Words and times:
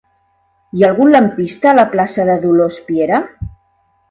Hi 0.77 0.85
ha 0.85 0.87
algun 0.87 1.11
lampista 1.15 1.69
a 1.73 1.75
la 1.81 1.85
plaça 1.93 2.27
de 2.31 2.39
Dolors 2.47 2.81
Piera? 2.89 3.21